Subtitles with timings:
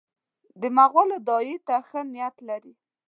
[0.61, 2.73] د مغولو داعیې ته ښه نیت لري.